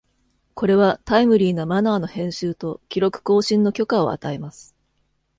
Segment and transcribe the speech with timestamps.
[0.55, 4.75] これはタイムリーなマナーの編集と記録更新の許可を与えます。